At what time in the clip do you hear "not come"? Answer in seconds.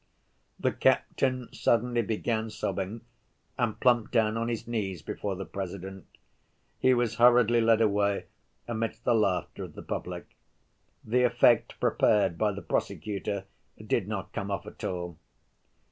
14.07-14.49